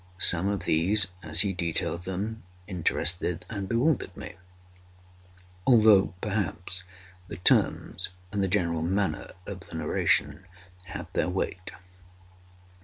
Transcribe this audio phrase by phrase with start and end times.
[0.17, 4.33] Some of these, as he detailed them, interested and bewildered me;
[5.67, 6.81] although, perhaps,
[7.27, 10.47] the terms, and the general manner of the narration
[10.85, 11.69] had their weight.